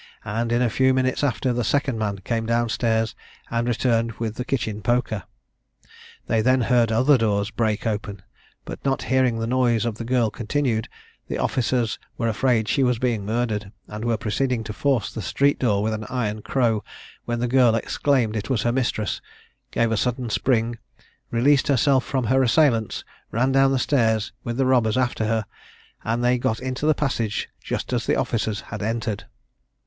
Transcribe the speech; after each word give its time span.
and, 0.25 0.51
in 0.51 0.63
a 0.63 0.67
few 0.71 0.95
minutes 0.95 1.23
after, 1.23 1.53
the 1.53 1.63
second 1.63 1.95
man 1.99 2.17
came 2.21 2.47
down 2.47 2.67
stairs, 2.67 3.13
and 3.51 3.67
returned 3.67 4.13
with 4.13 4.33
the 4.33 4.43
kitchen 4.43 4.81
poker. 4.81 5.21
They 6.25 6.41
then 6.41 6.61
heard 6.61 6.91
other 6.91 7.19
doors 7.19 7.51
break 7.51 7.85
open; 7.85 8.23
but 8.65 8.83
not 8.83 9.03
hearing 9.03 9.37
the 9.37 9.45
noise 9.45 9.85
of 9.85 9.99
the 9.99 10.03
girl 10.03 10.31
continued, 10.31 10.89
the 11.27 11.37
officers 11.37 11.99
were 12.17 12.27
afraid 12.27 12.67
she 12.67 12.81
was 12.81 12.97
being 12.97 13.27
murdered, 13.27 13.71
and 13.87 14.03
were 14.03 14.17
proceeding 14.17 14.63
to 14.63 14.73
force 14.73 15.13
the 15.13 15.21
street 15.21 15.59
door 15.59 15.83
with 15.83 15.93
an 15.93 16.07
iron 16.09 16.41
crow, 16.41 16.83
when 17.25 17.37
the 17.39 17.47
girl 17.47 17.75
exclaimed 17.75 18.35
it 18.35 18.49
was 18.49 18.63
her 18.63 18.71
mistress, 18.71 19.21
gave 19.69 19.91
a 19.91 19.97
sudden 19.97 20.31
spring, 20.31 20.79
released 21.29 21.67
herself 21.67 22.03
from 22.03 22.25
her 22.25 22.41
assailants, 22.41 23.05
ran 23.29 23.51
down 23.51 23.77
stairs, 23.77 24.33
with 24.43 24.57
the 24.57 24.65
robbers 24.65 24.97
after 24.97 25.27
her: 25.27 25.45
and 26.03 26.23
they 26.23 26.39
got 26.39 26.59
into 26.59 26.87
the 26.87 26.95
passage 26.95 27.49
just 27.63 27.93
as 27.93 28.07
the 28.07 28.15
officers 28.15 28.61
had 28.61 28.81
entered. 28.81 29.25